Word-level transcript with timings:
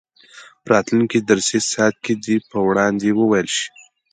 په 0.63 0.67
راتلونکي 0.73 1.17
درسي 1.29 1.59
ساعت 1.71 1.95
کې 2.05 2.13
دې 2.23 2.35
په 2.49 2.57
وړاندې 2.67 3.15
وویل 3.19 3.47
شي. 3.57 3.67